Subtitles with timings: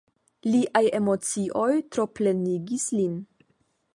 [0.53, 3.23] Liaj emocioj troplenigis lin.